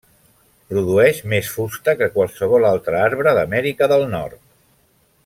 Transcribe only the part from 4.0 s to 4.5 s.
Nord.